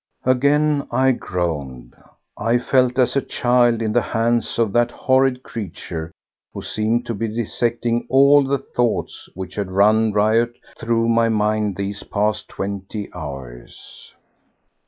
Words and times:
Again 0.25 0.87
I 0.89 1.11
groaned. 1.11 1.93
I 2.35 2.57
felt 2.57 2.97
as 2.97 3.15
a 3.15 3.21
child 3.21 3.83
in 3.83 3.93
the 3.93 4.01
hands 4.01 4.57
of 4.57 4.73
that 4.73 4.89
horrid 4.89 5.43
creature 5.43 6.11
who 6.55 6.63
seemed 6.63 7.05
to 7.05 7.13
be 7.13 7.27
dissecting 7.27 8.07
all 8.09 8.43
the 8.43 8.57
thoughts 8.57 9.29
which 9.35 9.53
had 9.53 9.69
run 9.69 10.11
riot 10.11 10.53
through 10.75 11.07
my 11.09 11.29
mind 11.29 11.75
these 11.75 12.01
past 12.01 12.49
twenty 12.49 13.13
hours. 13.13 14.15